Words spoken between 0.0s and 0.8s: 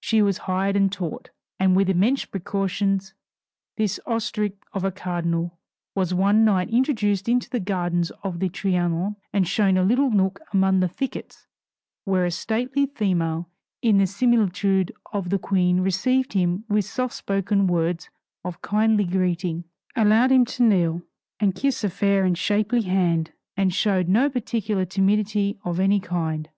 She was hired